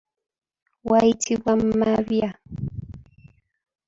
Wayitibwa 0.89 1.51
mabya. 1.79 2.29